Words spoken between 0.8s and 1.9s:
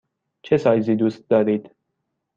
دوست دارید؟